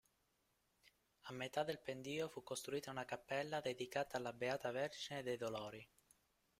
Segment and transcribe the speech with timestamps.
[1.25, 5.87] A metà del pendio fu costruita una cappella dedicata alla Beata Vergine dei dolori.